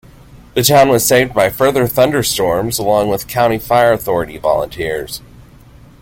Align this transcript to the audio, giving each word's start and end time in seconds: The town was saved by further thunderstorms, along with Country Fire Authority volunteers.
The 0.55 0.63
town 0.63 0.89
was 0.89 1.05
saved 1.05 1.31
by 1.31 1.51
further 1.51 1.85
thunderstorms, 1.85 2.79
along 2.79 3.09
with 3.09 3.27
Country 3.27 3.59
Fire 3.59 3.93
Authority 3.93 4.39
volunteers. 4.39 5.21